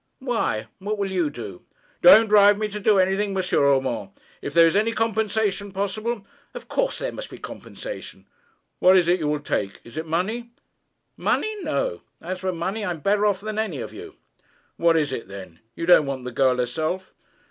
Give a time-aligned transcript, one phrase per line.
[0.17, 1.61] 'Why; what will you do?'
[2.01, 3.37] 'Don't drive me to do anything, M.
[3.61, 4.09] Urmand.
[4.41, 8.25] If there is any compensation possible' 'Of course there must be compensation.'
[8.79, 9.79] 'What is it you will take?
[9.83, 10.49] Is it money?'
[11.17, 12.01] 'Money; no.
[12.19, 14.15] As for money, I'm better off than any of you.'
[14.75, 15.59] 'What is it, then?
[15.75, 17.13] You don't want the girl herself?'